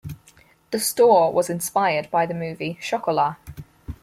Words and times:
The 0.71 0.79
store 0.79 1.31
was 1.31 1.47
inspired 1.47 2.09
by 2.09 2.25
the 2.25 2.33
movie 2.33 2.79
"Chocolat". 2.81 3.35